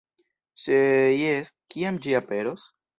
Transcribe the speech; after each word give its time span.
Se 0.63 0.79
jes, 1.25 1.53
kiam 1.77 2.03
ĝi 2.05 2.21
aperos? 2.25 2.71